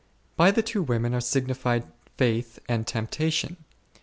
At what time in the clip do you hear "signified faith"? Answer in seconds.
1.21-2.57